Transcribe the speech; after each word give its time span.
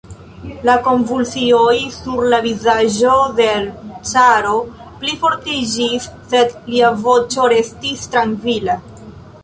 La 0.67 0.75
konvulsioj 0.85 1.75
sur 1.97 2.25
la 2.35 2.39
vizaĝo 2.47 3.13
de 3.41 3.47
l' 3.59 3.69
caro 4.15 4.55
plifortiĝis, 5.05 6.09
sed 6.33 6.57
lia 6.75 6.91
voĉo 7.09 7.51
restis 7.59 8.07
trankvila. 8.17 8.81